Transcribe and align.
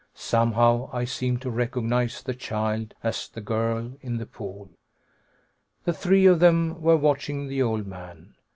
Somehow 0.15 0.89
I 0.91 1.05
seemed 1.05 1.43
to 1.43 1.51
recognize 1.51 2.23
the 2.23 2.33
child 2.33 2.95
as 3.03 3.27
the 3.29 3.39
girl 3.39 3.93
in 4.01 4.17
the 4.17 4.25
pool. 4.25 4.71
The 5.83 5.93
three 5.93 6.25
of 6.25 6.39
them 6.39 6.81
were 6.81 6.97
watching 6.97 7.47
the 7.47 7.61
old 7.61 7.85
man. 7.85 8.33